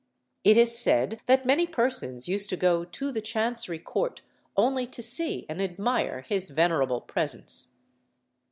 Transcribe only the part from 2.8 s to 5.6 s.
to the Chancery Court only to see